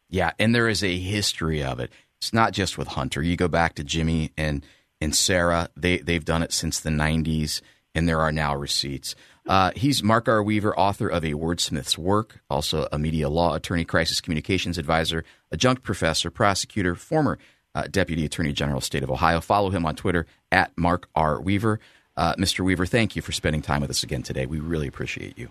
Yeah. 0.09 0.31
And 0.39 0.55
there 0.55 0.69
is 0.69 0.83
a 0.83 0.97
history 0.97 1.63
of 1.63 1.79
it. 1.79 1.91
It's 2.19 2.33
not 2.33 2.53
just 2.53 2.77
with 2.77 2.89
Hunter. 2.89 3.21
You 3.21 3.35
go 3.35 3.49
back 3.49 3.75
to 3.75 3.83
Jimmy 3.83 4.31
and, 4.37 4.65
and 5.01 5.13
Sarah, 5.13 5.69
they, 5.75 5.97
they've 5.97 6.23
done 6.23 6.43
it 6.43 6.53
since 6.53 6.79
the 6.79 6.89
90s, 6.89 7.61
and 7.93 8.07
there 8.07 8.21
are 8.21 8.31
now 8.31 8.55
receipts. 8.55 9.15
Uh, 9.45 9.71
he's 9.75 10.01
Mark 10.01 10.29
R. 10.29 10.41
Weaver, 10.41 10.77
author 10.79 11.09
of 11.09 11.25
A 11.25 11.33
Wordsmith's 11.33 11.97
Work, 11.97 12.39
also 12.49 12.87
a 12.93 12.97
media 12.97 13.27
law 13.27 13.55
attorney, 13.55 13.83
crisis 13.83 14.21
communications 14.21 14.77
advisor, 14.77 15.25
adjunct 15.51 15.83
professor, 15.83 16.31
prosecutor, 16.31 16.95
former 16.95 17.37
uh, 17.75 17.83
Deputy 17.89 18.25
Attorney 18.25 18.53
General, 18.53 18.81
State 18.81 19.03
of 19.03 19.11
Ohio. 19.11 19.39
Follow 19.41 19.69
him 19.69 19.85
on 19.85 19.95
Twitter 19.95 20.25
at 20.51 20.71
Mark 20.77 21.07
R. 21.15 21.39
Weaver. 21.41 21.79
Uh, 22.15 22.35
Mr. 22.35 22.59
Weaver, 22.63 22.85
thank 22.85 23.15
you 23.15 23.21
for 23.21 23.31
spending 23.31 23.61
time 23.61 23.81
with 23.81 23.89
us 23.89 24.03
again 24.03 24.21
today. 24.23 24.45
We 24.45 24.59
really 24.59 24.87
appreciate 24.87 25.37
you. 25.37 25.49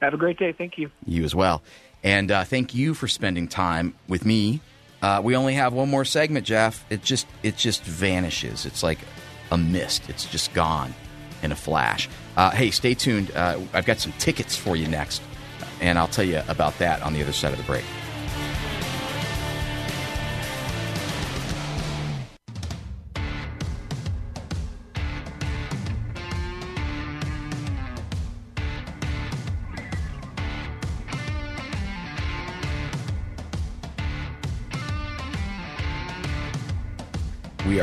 Have 0.00 0.14
a 0.14 0.16
great 0.16 0.38
day. 0.38 0.52
Thank 0.52 0.78
you. 0.78 0.90
You 1.04 1.24
as 1.24 1.34
well. 1.34 1.62
And 2.02 2.30
uh, 2.30 2.44
thank 2.44 2.74
you 2.74 2.94
for 2.94 3.06
spending 3.08 3.46
time 3.48 3.94
with 4.08 4.24
me 4.24 4.60
Uh, 5.02 5.20
we 5.24 5.34
only 5.36 5.54
have 5.54 5.72
one 5.72 5.88
more 5.88 6.04
segment, 6.04 6.46
Jeff. 6.46 6.84
It 6.90 7.02
just 7.02 7.26
it 7.42 7.56
just 7.56 7.82
vanishes. 7.84 8.66
It's 8.66 8.82
like 8.82 8.98
a 9.50 9.56
mist. 9.56 10.08
It's 10.10 10.26
just 10.26 10.52
gone 10.52 10.92
in 11.42 11.52
a 11.52 11.56
flash. 11.56 12.06
Uh, 12.36 12.50
hey, 12.50 12.70
stay 12.70 12.92
tuned. 12.94 13.30
Uh, 13.34 13.60
I've 13.72 13.86
got 13.86 13.98
some 13.98 14.12
tickets 14.18 14.56
for 14.56 14.76
you 14.76 14.86
next, 14.88 15.22
and 15.80 15.98
I'll 15.98 16.08
tell 16.08 16.24
you 16.26 16.42
about 16.48 16.78
that 16.80 17.00
on 17.02 17.14
the 17.14 17.22
other 17.22 17.32
side 17.32 17.52
of 17.52 17.58
the 17.58 17.64
break. 17.64 17.84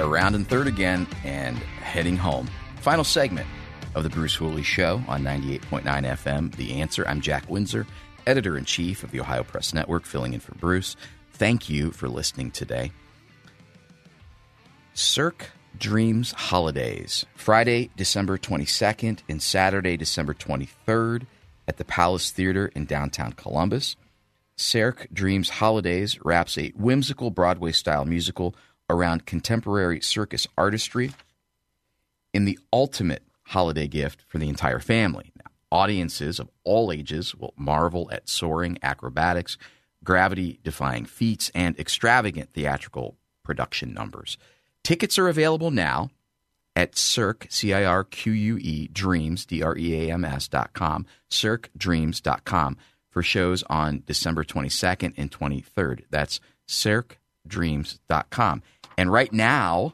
We 0.07 0.11
are 0.11 0.23
rounding 0.23 0.45
third 0.45 0.67
again 0.67 1.05
and 1.25 1.57
heading 1.57 2.15
home. 2.15 2.49
Final 2.77 3.03
segment 3.03 3.45
of 3.93 4.03
the 4.03 4.09
Bruce 4.09 4.35
Hooley 4.35 4.63
Show 4.63 5.03
on 5.05 5.21
98.9 5.21 5.83
FM. 5.83 6.55
The 6.55 6.79
Answer. 6.79 7.05
I'm 7.05 7.19
Jack 7.19 7.49
Windsor, 7.49 7.85
editor 8.25 8.57
in 8.57 8.63
chief 8.63 9.03
of 9.03 9.11
the 9.11 9.19
Ohio 9.19 9.43
Press 9.43 9.73
Network, 9.73 10.05
filling 10.05 10.33
in 10.33 10.39
for 10.39 10.55
Bruce. 10.55 10.95
Thank 11.33 11.67
you 11.69 11.91
for 11.91 12.07
listening 12.07 12.51
today. 12.51 12.93
Cirque 14.93 15.51
Dreams 15.77 16.31
Holidays, 16.31 17.25
Friday, 17.35 17.89
December 17.97 18.37
22nd, 18.37 19.19
and 19.27 19.43
Saturday, 19.43 19.97
December 19.97 20.33
23rd 20.33 21.25
at 21.67 21.75
the 21.75 21.83
Palace 21.83 22.31
Theater 22.31 22.71
in 22.73 22.85
downtown 22.85 23.33
Columbus. 23.33 23.97
Cirque 24.55 25.07
Dreams 25.11 25.49
Holidays 25.49 26.17
wraps 26.23 26.57
a 26.57 26.69
whimsical 26.77 27.29
Broadway 27.29 27.73
style 27.73 28.05
musical 28.05 28.55
around 28.89 29.25
contemporary 29.25 30.01
circus 30.01 30.47
artistry 30.57 31.11
in 32.33 32.45
the 32.45 32.59
ultimate 32.71 33.23
holiday 33.47 33.87
gift 33.87 34.23
for 34.27 34.37
the 34.37 34.49
entire 34.49 34.79
family. 34.79 35.31
Now, 35.37 35.51
audiences 35.71 36.39
of 36.39 36.49
all 36.63 36.91
ages 36.91 37.35
will 37.35 37.53
marvel 37.57 38.09
at 38.11 38.29
soaring 38.29 38.77
acrobatics, 38.81 39.57
gravity 40.03 40.59
defying 40.63 41.05
feats, 41.05 41.51
and 41.53 41.77
extravagant 41.79 42.53
theatrical 42.53 43.17
production 43.43 43.93
numbers. 43.93 44.37
Tickets 44.83 45.17
are 45.17 45.27
available 45.27 45.71
now 45.71 46.09
at 46.75 46.95
Cirque, 46.95 47.47
C 47.49 47.73
I 47.73 47.83
R 47.83 48.03
Q 48.03 48.31
U 48.31 48.57
E, 48.57 48.87
Dreams, 48.87 49.45
D 49.45 49.63
R 49.63 49.75
E 49.77 50.07
A 50.07 50.13
M 50.13 50.23
S 50.23 50.47
dot 50.47 50.73
com, 50.73 51.05
for 53.09 53.23
shows 53.23 53.63
on 53.63 54.03
December 54.05 54.43
22nd 54.43 55.13
and 55.17 55.31
23rd. 55.31 56.03
That's 56.11 56.39
CirqueDreams.com. 57.47 58.63
And 58.97 59.11
right 59.11 59.31
now, 59.31 59.93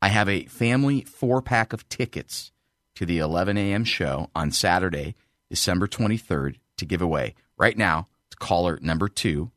I 0.00 0.08
have 0.08 0.28
a 0.28 0.46
family 0.46 1.02
four 1.02 1.42
pack 1.42 1.72
of 1.72 1.88
tickets 1.88 2.52
to 2.94 3.06
the 3.06 3.18
11 3.18 3.56
a.m. 3.56 3.84
show 3.84 4.30
on 4.34 4.50
Saturday, 4.50 5.14
December 5.48 5.86
23rd, 5.86 6.56
to 6.76 6.84
give 6.84 7.02
away. 7.02 7.34
Right 7.56 7.76
now, 7.76 8.08
it's 8.26 8.36
caller 8.36 8.78
number 8.82 9.08
two. 9.08 9.50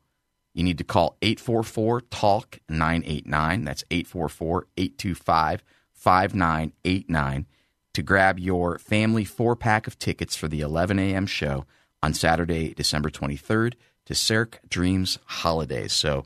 You 0.54 0.62
need 0.62 0.78
to 0.78 0.84
call 0.84 1.16
844 1.20 2.00
TALK 2.02 2.60
989. 2.68 3.64
That's 3.64 3.84
844 3.90 4.66
825 4.76 5.62
5989 5.92 7.46
to 7.92 8.02
grab 8.02 8.38
your 8.38 8.78
family 8.78 9.24
four 9.24 9.56
pack 9.56 9.86
of 9.86 9.98
tickets 9.98 10.36
for 10.36 10.48
the 10.48 10.60
11 10.60 10.98
a.m. 10.98 11.26
show 11.26 11.66
on 12.02 12.14
Saturday, 12.14 12.74
December 12.74 13.10
23rd 13.10 13.74
to 14.06 14.14
Cirque 14.14 14.60
Dreams 14.68 15.18
Holidays. 15.24 15.92
So, 15.92 16.24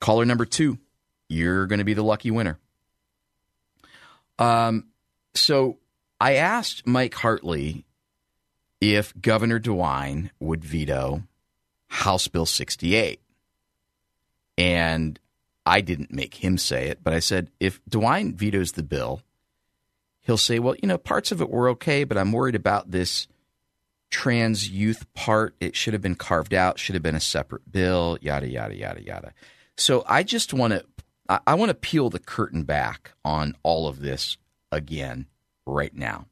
caller 0.00 0.24
number 0.24 0.44
two 0.44 0.78
you're 1.28 1.66
going 1.66 1.78
to 1.78 1.84
be 1.84 1.94
the 1.94 2.04
lucky 2.04 2.30
winner. 2.30 2.58
Um, 4.38 4.86
so 5.34 5.78
I 6.20 6.34
asked 6.34 6.86
Mike 6.86 7.14
Hartley 7.14 7.84
if 8.80 9.18
Governor 9.20 9.58
DeWine 9.58 10.30
would 10.40 10.64
veto 10.64 11.22
House 11.88 12.28
Bill 12.28 12.46
68. 12.46 13.20
And 14.56 15.18
I 15.66 15.80
didn't 15.80 16.12
make 16.12 16.34
him 16.36 16.58
say 16.58 16.88
it, 16.88 17.02
but 17.02 17.12
I 17.12 17.18
said 17.18 17.50
if 17.58 17.80
DeWine 17.86 18.34
vetoes 18.34 18.72
the 18.72 18.82
bill, 18.82 19.22
he'll 20.20 20.36
say, 20.36 20.58
well, 20.58 20.76
you 20.80 20.88
know, 20.88 20.98
parts 20.98 21.32
of 21.32 21.40
it 21.40 21.50
were 21.50 21.68
okay, 21.70 22.04
but 22.04 22.18
I'm 22.18 22.32
worried 22.32 22.54
about 22.54 22.90
this 22.90 23.26
trans 24.10 24.68
youth 24.68 25.12
part. 25.14 25.56
It 25.58 25.74
should 25.74 25.94
have 25.94 26.02
been 26.02 26.14
carved 26.14 26.54
out, 26.54 26.78
should 26.78 26.94
have 26.94 27.02
been 27.02 27.16
a 27.16 27.20
separate 27.20 27.72
bill, 27.72 28.18
yada, 28.20 28.48
yada, 28.48 28.76
yada, 28.76 29.02
yada. 29.02 29.32
So 29.76 30.04
I 30.06 30.22
just 30.22 30.54
want 30.54 30.72
to 30.72 30.84
I, 31.28 31.54
want 31.54 31.70
to 31.70 31.74
peel 31.74 32.10
the 32.10 32.18
curtain 32.18 32.64
back 32.64 33.12
on 33.24 33.56
all 33.62 33.88
of 33.88 34.00
this 34.00 34.36
again 34.70 35.26
right 35.66 35.94
now. 35.94 36.26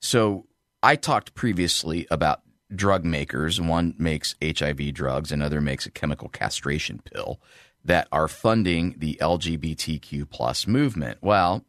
So 0.00 0.46
I 0.82 0.96
talked 0.96 1.34
previously 1.34 2.06
about 2.10 2.40
drug 2.74 3.04
makers. 3.04 3.60
One 3.60 3.94
makes 3.98 4.34
HIV 4.42 4.94
drugs, 4.94 5.32
another 5.32 5.60
makes 5.60 5.84
a 5.84 5.90
chemical 5.90 6.28
castration 6.28 7.00
pill 7.04 7.40
that 7.84 8.08
are 8.10 8.26
funding 8.26 8.94
the 8.98 9.18
LGBTQ 9.20 10.28
plus 10.30 10.66
movement. 10.66 11.18
Well, 11.20 11.64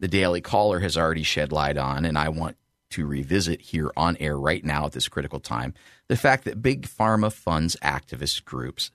the 0.00 0.08
Daily 0.08 0.40
Caller 0.40 0.80
has 0.80 0.96
already 0.96 1.22
shed 1.22 1.52
light 1.52 1.78
on, 1.78 2.04
and 2.04 2.18
I 2.18 2.28
want 2.28 2.56
to 2.90 3.06
revisit 3.06 3.60
here 3.60 3.90
on 3.96 4.16
air 4.18 4.36
right 4.36 4.64
now 4.64 4.86
at 4.86 4.92
this 4.92 5.08
critical 5.08 5.40
time 5.40 5.74
the 6.06 6.16
fact 6.16 6.44
that 6.44 6.62
big 6.62 6.86
pharma 6.86 7.32
funds 7.32 7.76
activist 7.82 8.44
groups' 8.44 8.90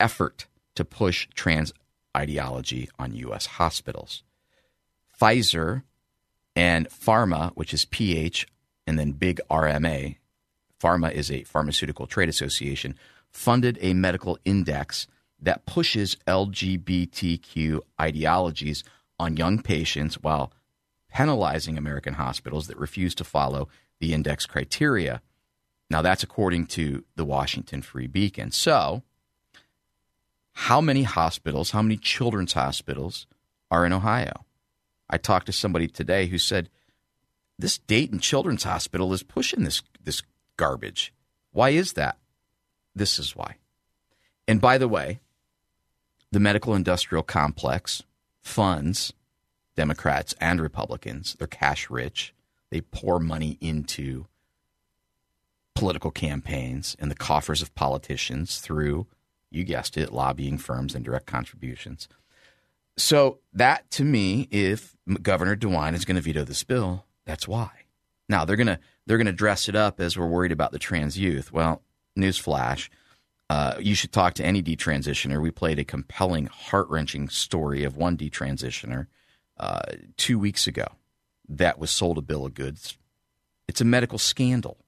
effort 0.00 0.46
to 0.74 0.84
push 0.84 1.28
trans 1.34 1.72
ideology 2.16 2.88
on 2.98 3.14
U.S. 3.14 3.46
hospitals. 3.46 4.22
Pfizer 5.20 5.82
and 6.54 6.88
PhRMA, 6.88 7.52
which 7.54 7.72
is 7.72 7.84
PH, 7.86 8.46
and 8.86 8.98
then 8.98 9.12
big 9.12 9.40
RMA, 9.50 10.16
PhRMA 10.82 11.12
is 11.12 11.30
a 11.30 11.44
pharmaceutical 11.44 12.06
trade 12.06 12.28
association, 12.28 12.96
funded 13.30 13.78
a 13.80 13.94
medical 13.94 14.38
index 14.44 15.06
that 15.40 15.66
pushes 15.66 16.16
LGBTQ 16.26 17.80
ideologies 18.00 18.84
on 19.18 19.36
young 19.36 19.62
patients 19.62 20.16
while 20.22 20.52
penalizing 21.12 21.76
American 21.76 22.14
hospitals 22.14 22.66
that 22.66 22.78
refuse 22.78 23.14
to 23.14 23.24
follow 23.24 23.68
the 24.00 24.12
index 24.12 24.46
criteria. 24.46 25.22
Now, 25.90 26.02
that's 26.02 26.22
according 26.22 26.66
to 26.68 27.04
the 27.16 27.24
Washington 27.24 27.82
Free 27.82 28.06
Beacon. 28.06 28.50
So, 28.50 29.02
how 30.52 30.80
many 30.80 31.02
hospitals, 31.02 31.70
how 31.70 31.82
many 31.82 31.96
children's 31.96 32.52
hospitals 32.52 33.26
are 33.70 33.84
in 33.86 33.92
Ohio? 33.92 34.44
I 35.08 35.18
talked 35.18 35.46
to 35.46 35.52
somebody 35.52 35.88
today 35.88 36.26
who 36.26 36.38
said 36.38 36.70
this 37.58 37.78
Dayton 37.78 38.20
Children's 38.20 38.64
Hospital 38.64 39.12
is 39.12 39.22
pushing 39.22 39.64
this 39.64 39.82
this 40.02 40.22
garbage. 40.56 41.12
Why 41.52 41.70
is 41.70 41.94
that? 41.94 42.16
This 42.94 43.18
is 43.18 43.36
why. 43.36 43.56
And 44.48 44.60
by 44.60 44.78
the 44.78 44.88
way, 44.88 45.20
the 46.30 46.40
medical 46.40 46.74
industrial 46.74 47.22
complex 47.22 48.02
funds 48.40 49.12
Democrats 49.76 50.34
and 50.40 50.60
Republicans. 50.60 51.34
They're 51.38 51.46
cash 51.46 51.88
rich. 51.88 52.34
They 52.70 52.80
pour 52.80 53.18
money 53.18 53.58
into 53.60 54.26
political 55.74 56.10
campaigns 56.10 56.96
and 56.98 57.10
the 57.10 57.16
coffers 57.16 57.62
of 57.62 57.74
politicians 57.74 58.58
through 58.58 59.06
you 59.54 59.64
guessed 59.64 59.96
it, 59.96 60.12
lobbying 60.12 60.58
firms 60.58 60.94
and 60.94 61.04
direct 61.04 61.26
contributions. 61.26 62.08
So 62.96 63.38
that 63.52 63.90
to 63.92 64.04
me, 64.04 64.48
if 64.50 64.96
Governor 65.22 65.56
DeWine 65.56 65.94
is 65.94 66.04
going 66.04 66.16
to 66.16 66.22
veto 66.22 66.44
this 66.44 66.64
bill, 66.64 67.04
that's 67.24 67.48
why. 67.48 67.70
Now 68.28 68.44
they're 68.44 68.56
gonna 68.56 68.78
they're 69.06 69.18
gonna 69.18 69.32
dress 69.32 69.68
it 69.68 69.76
up 69.76 70.00
as 70.00 70.16
we're 70.16 70.26
worried 70.26 70.52
about 70.52 70.72
the 70.72 70.78
trans 70.78 71.18
youth. 71.18 71.52
Well, 71.52 71.82
newsflash. 72.18 72.88
Uh, 73.50 73.74
you 73.78 73.94
should 73.94 74.12
talk 74.12 74.32
to 74.34 74.44
any 74.44 74.62
detransitioner. 74.62 75.42
We 75.42 75.50
played 75.50 75.78
a 75.78 75.84
compelling, 75.84 76.46
heart 76.46 76.88
wrenching 76.88 77.28
story 77.28 77.84
of 77.84 77.96
one 77.96 78.16
detransitioner 78.16 79.08
uh, 79.58 79.82
two 80.16 80.38
weeks 80.38 80.66
ago 80.66 80.86
that 81.48 81.78
was 81.78 81.90
sold 81.90 82.16
a 82.16 82.22
bill 82.22 82.46
of 82.46 82.54
goods. 82.54 82.96
It's 83.68 83.82
a 83.82 83.84
medical 83.84 84.18
scandal 84.18 84.78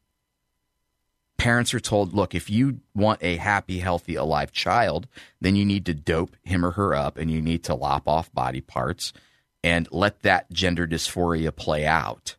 parents 1.37 1.75
are 1.75 1.81
told, 1.81 2.15
look, 2.15 2.35
if 2.35 2.49
you 2.49 2.81
want 2.95 3.23
a 3.23 3.37
happy, 3.37 3.79
healthy, 3.81 4.15
alive 4.15 4.53
child, 4.53 5.07
then 5.41 5.57
you 5.57 5.65
need 5.65 5.87
to 5.87 5.95
dope 5.95 6.37
him 6.43 6.65
or 6.65 6.73
her 6.73 6.95
up 6.95 7.17
and 7.17 7.31
you 7.31 7.43
need 7.43 7.65
to 7.65 7.75
lop 7.75 8.09
off 8.09 8.33
body 8.33 8.61
parts 8.61 9.13
and 9.63 9.89
let 9.91 10.23
that 10.23 10.51
gender 10.53 10.87
dysphoria 10.87 11.55
play 11.55 11.87
out. 11.87 12.37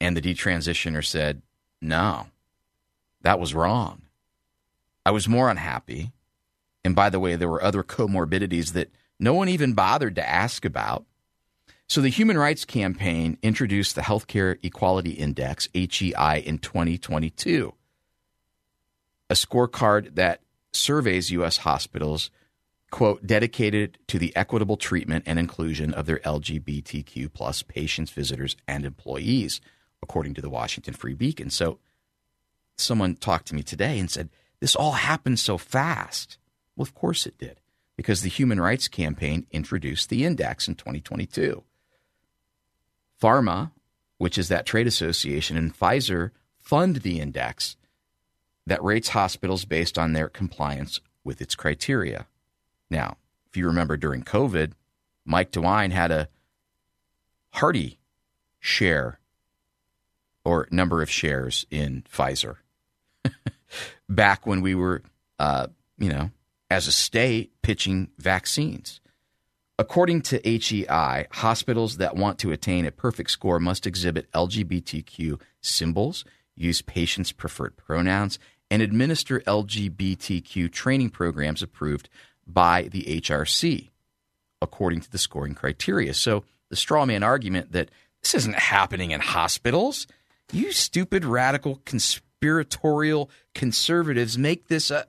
And 0.00 0.16
the 0.16 0.22
detransitioner 0.22 1.04
said, 1.04 1.42
no, 1.80 2.26
that 3.22 3.40
was 3.40 3.54
wrong. 3.54 4.02
I 5.04 5.10
was 5.10 5.28
more 5.28 5.50
unhappy. 5.50 6.12
And 6.84 6.94
by 6.94 7.10
the 7.10 7.20
way, 7.20 7.36
there 7.36 7.48
were 7.48 7.62
other 7.62 7.82
comorbidities 7.82 8.72
that 8.72 8.90
no 9.18 9.34
one 9.34 9.48
even 9.48 9.72
bothered 9.72 10.16
to 10.16 10.28
ask 10.28 10.64
about. 10.64 11.04
So 11.88 12.00
the 12.00 12.08
Human 12.08 12.36
Rights 12.36 12.64
Campaign 12.64 13.38
introduced 13.42 13.94
the 13.94 14.00
Healthcare 14.00 14.58
Equality 14.64 15.12
Index, 15.12 15.68
HEI, 15.72 16.42
in 16.44 16.58
2022, 16.58 17.72
a 19.30 19.34
scorecard 19.34 20.16
that 20.16 20.40
surveys 20.72 21.30
U.S. 21.30 21.58
hospitals, 21.58 22.32
quote, 22.90 23.24
dedicated 23.24 23.98
to 24.08 24.18
the 24.18 24.34
equitable 24.34 24.76
treatment 24.76 25.24
and 25.28 25.38
inclusion 25.38 25.94
of 25.94 26.06
their 26.06 26.18
LGBTQ 26.18 27.32
plus 27.32 27.62
patients, 27.62 28.10
visitors, 28.10 28.56
and 28.66 28.84
employees, 28.84 29.60
according 30.02 30.34
to 30.34 30.42
the 30.42 30.50
Washington 30.50 30.92
Free 30.92 31.14
Beacon. 31.14 31.50
So 31.50 31.78
someone 32.76 33.14
talked 33.14 33.46
to 33.46 33.54
me 33.54 33.62
today 33.62 34.00
and 34.00 34.10
said, 34.10 34.30
This 34.58 34.74
all 34.74 34.92
happened 34.92 35.38
so 35.38 35.56
fast. 35.56 36.36
Well, 36.74 36.82
of 36.82 36.94
course 36.96 37.26
it 37.26 37.38
did, 37.38 37.60
because 37.96 38.22
the 38.22 38.28
Human 38.28 38.60
Rights 38.60 38.88
Campaign 38.88 39.46
introduced 39.52 40.08
the 40.08 40.24
index 40.24 40.66
in 40.66 40.74
2022. 40.74 41.62
PhRMA, 43.20 43.72
which 44.18 44.38
is 44.38 44.48
that 44.48 44.66
trade 44.66 44.86
association, 44.86 45.56
and 45.56 45.76
Pfizer 45.76 46.30
fund 46.58 46.96
the 46.96 47.20
index 47.20 47.76
that 48.66 48.82
rates 48.82 49.10
hospitals 49.10 49.64
based 49.64 49.98
on 49.98 50.12
their 50.12 50.28
compliance 50.28 51.00
with 51.22 51.40
its 51.40 51.54
criteria. 51.54 52.26
Now, 52.90 53.16
if 53.48 53.56
you 53.56 53.66
remember 53.66 53.96
during 53.96 54.22
COVID, 54.22 54.72
Mike 55.24 55.52
DeWine 55.52 55.92
had 55.92 56.10
a 56.10 56.28
hearty 57.50 57.98
share 58.60 59.18
or 60.44 60.68
number 60.70 61.02
of 61.02 61.10
shares 61.10 61.66
in 61.70 62.04
Pfizer 62.12 62.56
back 64.08 64.46
when 64.46 64.60
we 64.60 64.74
were, 64.74 65.02
uh, 65.38 65.66
you 65.98 66.08
know, 66.08 66.30
as 66.70 66.86
a 66.86 66.92
state 66.92 67.52
pitching 67.62 68.10
vaccines. 68.18 69.00
According 69.78 70.22
to 70.22 70.40
HEI, 70.42 71.26
hospitals 71.32 71.98
that 71.98 72.16
want 72.16 72.38
to 72.38 72.50
attain 72.50 72.86
a 72.86 72.90
perfect 72.90 73.30
score 73.30 73.60
must 73.60 73.86
exhibit 73.86 74.30
LGBTQ 74.32 75.38
symbols, 75.60 76.24
use 76.54 76.80
patients' 76.80 77.32
preferred 77.32 77.76
pronouns, 77.76 78.38
and 78.70 78.80
administer 78.80 79.40
LGBTQ 79.40 80.72
training 80.72 81.10
programs 81.10 81.62
approved 81.62 82.08
by 82.46 82.84
the 82.84 83.02
HRC, 83.02 83.90
according 84.62 85.00
to 85.00 85.10
the 85.10 85.18
scoring 85.18 85.54
criteria. 85.54 86.14
So 86.14 86.44
the 86.70 86.76
straw 86.76 87.04
man 87.04 87.22
argument 87.22 87.72
that 87.72 87.90
this 88.22 88.34
isn't 88.34 88.56
happening 88.56 89.10
in 89.10 89.20
hospitals, 89.20 90.06
you 90.52 90.72
stupid 90.72 91.24
radical 91.24 91.82
conspiratorial 91.84 93.30
conservatives 93.54 94.38
make 94.38 94.68
this 94.68 94.90
a. 94.90 95.06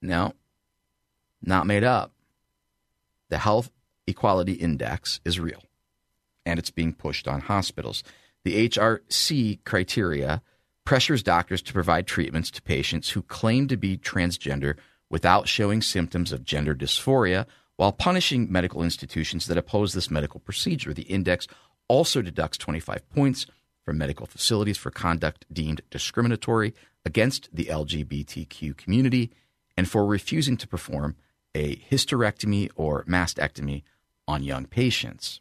No, 0.00 0.32
not 1.42 1.66
made 1.66 1.84
up. 1.84 2.11
The 3.32 3.38
Health 3.38 3.70
Equality 4.06 4.52
Index 4.52 5.18
is 5.24 5.40
real, 5.40 5.62
and 6.44 6.58
it's 6.58 6.68
being 6.68 6.92
pushed 6.92 7.26
on 7.26 7.40
hospitals. 7.40 8.04
The 8.44 8.68
HRC 8.68 9.64
criteria 9.64 10.42
pressures 10.84 11.22
doctors 11.22 11.62
to 11.62 11.72
provide 11.72 12.06
treatments 12.06 12.50
to 12.50 12.60
patients 12.60 13.08
who 13.08 13.22
claim 13.22 13.68
to 13.68 13.78
be 13.78 13.96
transgender 13.96 14.76
without 15.08 15.48
showing 15.48 15.80
symptoms 15.80 16.30
of 16.30 16.44
gender 16.44 16.74
dysphoria 16.74 17.46
while 17.76 17.90
punishing 17.90 18.52
medical 18.52 18.82
institutions 18.82 19.46
that 19.46 19.56
oppose 19.56 19.94
this 19.94 20.10
medical 20.10 20.38
procedure. 20.38 20.92
The 20.92 21.04
index 21.04 21.48
also 21.88 22.20
deducts 22.20 22.58
25 22.58 23.08
points 23.08 23.46
from 23.82 23.96
medical 23.96 24.26
facilities 24.26 24.76
for 24.76 24.90
conduct 24.90 25.46
deemed 25.50 25.80
discriminatory 25.88 26.74
against 27.06 27.48
the 27.50 27.64
LGBTQ 27.64 28.76
community 28.76 29.30
and 29.74 29.88
for 29.88 30.04
refusing 30.04 30.58
to 30.58 30.68
perform 30.68 31.16
a 31.54 31.76
hysterectomy 31.76 32.70
or 32.74 33.04
mastectomy 33.04 33.82
on 34.26 34.42
young 34.42 34.66
patients. 34.66 35.40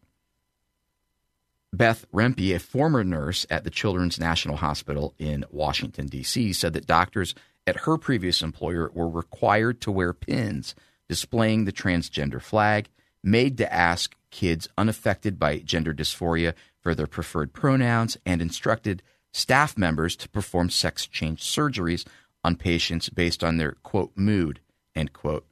Beth 1.73 2.05
Rempe, 2.13 2.53
a 2.53 2.59
former 2.59 3.03
nurse 3.03 3.45
at 3.49 3.63
the 3.63 3.69
Children's 3.69 4.19
National 4.19 4.57
Hospital 4.57 5.13
in 5.17 5.45
Washington, 5.51 6.07
D.C., 6.07 6.51
said 6.53 6.73
that 6.73 6.85
doctors 6.85 7.33
at 7.65 7.81
her 7.81 7.97
previous 7.97 8.41
employer 8.41 8.91
were 8.93 9.07
required 9.07 9.79
to 9.81 9.91
wear 9.91 10.13
pins 10.13 10.75
displaying 11.07 11.65
the 11.65 11.71
transgender 11.71 12.41
flag, 12.41 12.89
made 13.23 13.57
to 13.57 13.73
ask 13.73 14.15
kids 14.31 14.67
unaffected 14.77 15.37
by 15.37 15.57
gender 15.59 15.93
dysphoria 15.93 16.53
for 16.79 16.95
their 16.95 17.07
preferred 17.07 17.53
pronouns, 17.53 18.17
and 18.25 18.41
instructed 18.41 19.03
staff 19.31 19.77
members 19.77 20.15
to 20.15 20.29
perform 20.29 20.69
sex 20.69 21.05
change 21.05 21.43
surgeries 21.43 22.05
on 22.43 22.55
patients 22.55 23.09
based 23.09 23.43
on 23.43 23.57
their 23.57 23.73
quote 23.83 24.11
mood 24.15 24.59
end 24.95 25.13
quote. 25.13 25.45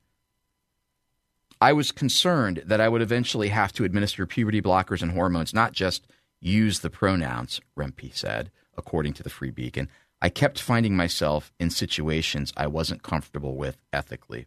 I 1.61 1.73
was 1.73 1.91
concerned 1.91 2.63
that 2.65 2.79
I 2.79 2.87
would 2.87 3.01
eventually 3.01 3.49
have 3.49 3.73
to 3.73 3.83
administer 3.83 4.25
puberty 4.25 4.61
blockers 4.61 5.01
and 5.01 5.11
hormones, 5.11 5.53
not 5.53 5.73
just 5.73 6.07
use 6.39 6.79
the 6.79 6.89
pronouns, 6.89 7.59
Rempe 7.77 8.15
said, 8.15 8.49
according 8.77 9.13
to 9.13 9.23
the 9.23 9.29
Free 9.29 9.51
Beacon. 9.51 9.89
I 10.21 10.29
kept 10.29 10.61
finding 10.61 10.95
myself 10.95 11.51
in 11.59 11.69
situations 11.69 12.53
I 12.55 12.67
wasn't 12.67 13.03
comfortable 13.03 13.57
with 13.57 13.77
ethically. 13.91 14.45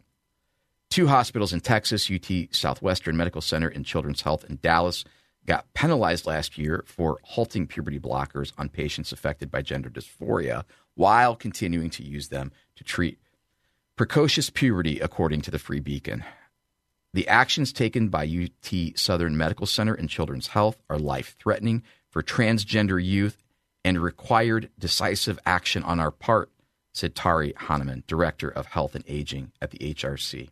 Two 0.89 1.07
hospitals 1.07 1.53
in 1.53 1.59
Texas, 1.59 2.09
UT 2.09 2.31
Southwestern 2.51 3.15
Medical 3.17 3.41
Center 3.41 3.67
and 3.67 3.85
Children's 3.85 4.21
Health 4.21 4.45
in 4.49 4.59
Dallas, 4.61 5.03
got 5.45 5.71
penalized 5.73 6.25
last 6.25 6.57
year 6.57 6.83
for 6.87 7.19
halting 7.23 7.67
puberty 7.67 7.99
blockers 7.99 8.53
on 8.57 8.69
patients 8.69 9.11
affected 9.11 9.51
by 9.51 9.61
gender 9.61 9.89
dysphoria 9.89 10.63
while 10.95 11.35
continuing 11.35 11.89
to 11.89 12.03
use 12.03 12.29
them 12.29 12.51
to 12.75 12.83
treat 12.83 13.19
precocious 13.95 14.49
puberty, 14.49 14.99
according 14.99 15.41
to 15.41 15.51
the 15.51 15.59
Free 15.59 15.79
Beacon. 15.79 16.23
The 17.13 17.27
actions 17.27 17.71
taken 17.71 18.09
by 18.09 18.25
UT 18.25 18.97
Southern 18.97 19.37
Medical 19.37 19.67
Center 19.67 19.93
and 19.93 20.09
Children's 20.09 20.47
Health 20.47 20.81
are 20.89 20.97
life 20.97 21.35
threatening 21.39 21.83
for 22.09 22.23
transgender 22.23 23.03
youth 23.03 23.43
and 23.85 24.01
required 24.01 24.69
decisive 24.79 25.39
action 25.45 25.83
on 25.83 25.99
our 25.99 26.11
part, 26.11 26.49
said 26.91 27.15
Tari 27.15 27.53
Hanneman, 27.53 28.05
Director 28.07 28.49
of 28.49 28.67
Health 28.67 28.95
and 28.95 29.03
Aging 29.07 29.51
at 29.61 29.71
the 29.71 29.79
HRC 29.79 30.49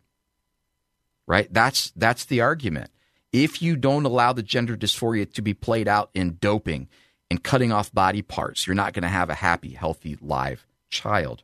right? 1.26 1.52
That's 1.52 1.92
that's 1.96 2.24
the 2.24 2.40
argument. 2.40 2.90
If 3.32 3.62
you 3.62 3.76
don't 3.76 4.04
allow 4.04 4.32
the 4.32 4.42
gender 4.42 4.76
dysphoria 4.76 5.32
to 5.32 5.42
be 5.42 5.54
played 5.54 5.88
out 5.88 6.10
in 6.12 6.36
doping 6.40 6.88
and 7.30 7.42
cutting 7.42 7.72
off 7.72 7.92
body 7.92 8.20
parts, 8.20 8.66
you're 8.66 8.74
not 8.74 8.92
going 8.92 9.04
to 9.04 9.08
have 9.08 9.30
a 9.30 9.34
happy, 9.34 9.70
healthy, 9.70 10.18
live 10.20 10.66
child. 10.90 11.42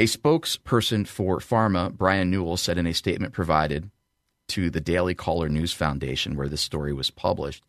A 0.00 0.04
spokesperson 0.04 1.08
for 1.08 1.38
PhRMA, 1.38 1.92
Brian 1.92 2.30
Newell, 2.30 2.56
said 2.56 2.78
in 2.78 2.86
a 2.86 2.94
statement 2.94 3.32
provided 3.32 3.90
to 4.46 4.70
the 4.70 4.80
Daily 4.80 5.12
Caller 5.12 5.48
News 5.48 5.72
Foundation, 5.72 6.36
where 6.36 6.48
this 6.48 6.60
story 6.60 6.92
was 6.92 7.10
published, 7.10 7.64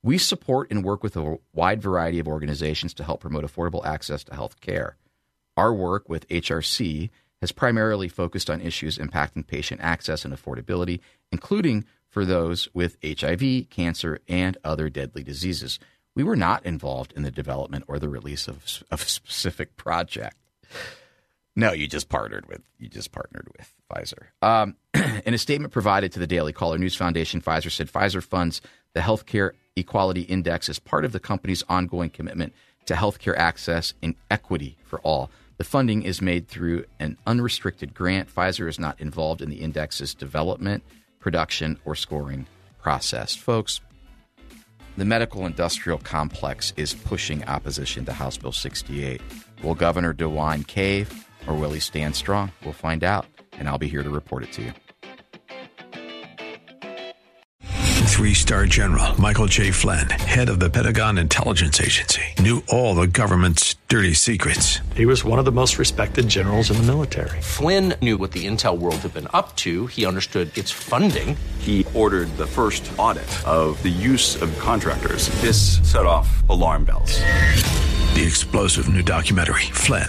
we 0.00 0.16
support 0.16 0.70
and 0.70 0.84
work 0.84 1.02
with 1.02 1.16
a 1.16 1.38
wide 1.52 1.82
variety 1.82 2.20
of 2.20 2.28
organizations 2.28 2.94
to 2.94 3.04
help 3.04 3.20
promote 3.20 3.42
affordable 3.42 3.84
access 3.84 4.22
to 4.24 4.34
health 4.34 4.60
care. 4.60 4.96
Our 5.56 5.74
work 5.74 6.08
with 6.08 6.28
HRC 6.28 7.10
has 7.40 7.50
primarily 7.50 8.08
focused 8.08 8.48
on 8.48 8.60
issues 8.60 8.96
impacting 8.96 9.44
patient 9.44 9.80
access 9.80 10.24
and 10.24 10.32
affordability, 10.32 11.00
including 11.32 11.84
for 12.08 12.24
those 12.24 12.68
with 12.72 12.96
HIV, 13.04 13.70
cancer, 13.70 14.20
and 14.28 14.56
other 14.62 14.88
deadly 14.88 15.24
diseases. 15.24 15.80
We 16.14 16.22
were 16.22 16.36
not 16.36 16.64
involved 16.64 17.12
in 17.16 17.24
the 17.24 17.32
development 17.32 17.86
or 17.88 17.98
the 17.98 18.08
release 18.08 18.46
of, 18.46 18.84
of 18.88 19.02
a 19.02 19.06
specific 19.06 19.76
project. 19.76 20.36
No, 21.54 21.72
you 21.72 21.86
just 21.86 22.08
partnered 22.08 22.48
with 22.48 22.62
you 22.78 22.88
just 22.88 23.12
partnered 23.12 23.48
with 23.58 23.72
Pfizer. 23.90 24.28
Um, 24.40 24.76
in 25.26 25.34
a 25.34 25.38
statement 25.38 25.72
provided 25.72 26.12
to 26.12 26.18
the 26.18 26.26
Daily 26.26 26.52
Caller 26.52 26.78
News 26.78 26.94
Foundation, 26.94 27.42
Pfizer 27.42 27.70
said 27.70 27.92
Pfizer 27.92 28.22
funds 28.22 28.62
the 28.94 29.00
Healthcare 29.00 29.52
Equality 29.76 30.22
Index 30.22 30.68
as 30.68 30.78
part 30.78 31.04
of 31.04 31.12
the 31.12 31.20
company's 31.20 31.62
ongoing 31.68 32.10
commitment 32.10 32.54
to 32.86 32.94
healthcare 32.94 33.36
access 33.36 33.94
and 34.02 34.14
equity 34.30 34.76
for 34.84 35.00
all. 35.00 35.30
The 35.58 35.64
funding 35.64 36.02
is 36.02 36.20
made 36.20 36.48
through 36.48 36.84
an 36.98 37.16
unrestricted 37.26 37.94
grant. 37.94 38.34
Pfizer 38.34 38.68
is 38.68 38.80
not 38.80 39.00
involved 39.00 39.42
in 39.42 39.50
the 39.50 39.60
index's 39.60 40.14
development, 40.14 40.82
production, 41.20 41.78
or 41.84 41.94
scoring 41.94 42.46
process. 42.80 43.36
Folks, 43.36 43.80
the 44.96 45.04
medical 45.04 45.46
industrial 45.46 45.98
complex 45.98 46.72
is 46.76 46.94
pushing 46.94 47.44
opposition 47.44 48.04
to 48.06 48.12
House 48.12 48.36
Bill 48.36 48.52
68. 48.52 49.20
Will 49.62 49.74
Governor 49.74 50.12
DeWine 50.12 50.66
cave 50.66 51.28
or 51.46 51.54
will 51.54 51.70
he 51.70 51.80
stand 51.80 52.16
strong? 52.16 52.52
We'll 52.64 52.72
find 52.72 53.02
out, 53.04 53.26
and 53.52 53.68
I'll 53.68 53.78
be 53.78 53.88
here 53.88 54.02
to 54.02 54.10
report 54.10 54.44
it 54.44 54.52
to 54.52 54.62
you. 54.62 54.72
Three 58.12 58.34
star 58.34 58.66
general 58.66 59.20
Michael 59.20 59.46
J. 59.46 59.72
Flynn, 59.72 60.08
head 60.08 60.48
of 60.48 60.60
the 60.60 60.70
Pentagon 60.70 61.18
Intelligence 61.18 61.80
Agency, 61.80 62.22
knew 62.38 62.62
all 62.68 62.94
the 62.94 63.08
government's 63.08 63.74
dirty 63.88 64.12
secrets. 64.14 64.78
He 64.94 65.06
was 65.06 65.24
one 65.24 65.40
of 65.40 65.44
the 65.44 65.50
most 65.50 65.76
respected 65.78 66.28
generals 66.28 66.70
in 66.70 66.76
the 66.76 66.84
military. 66.84 67.40
Flynn 67.40 67.94
knew 68.00 68.18
what 68.18 68.30
the 68.30 68.46
intel 68.46 68.78
world 68.78 68.96
had 68.96 69.12
been 69.12 69.26
up 69.34 69.56
to, 69.56 69.88
he 69.88 70.06
understood 70.06 70.56
its 70.56 70.70
funding. 70.70 71.36
He 71.58 71.84
ordered 71.94 72.28
the 72.36 72.46
first 72.46 72.88
audit 72.96 73.24
of 73.44 73.82
the 73.82 73.88
use 73.88 74.40
of 74.40 74.56
contractors. 74.60 75.28
This 75.40 75.78
set 75.90 76.06
off 76.06 76.48
alarm 76.48 76.84
bells. 76.84 77.18
The 78.14 78.24
explosive 78.26 78.88
new 78.88 79.02
documentary, 79.02 79.62
Flynn, 79.72 80.08